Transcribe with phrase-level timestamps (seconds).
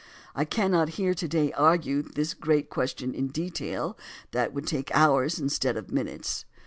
[0.33, 3.95] I cannot here to day argue this great question in detail;
[4.31, 6.43] that would take hours instead of minutes.